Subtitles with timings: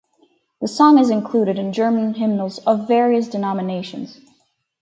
[0.61, 4.19] The song is included in German hymnals of various denominations.